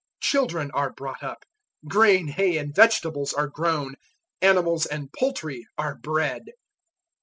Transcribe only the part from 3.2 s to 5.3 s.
are grown, animals and